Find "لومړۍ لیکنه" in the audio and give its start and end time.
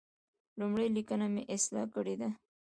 0.59-1.25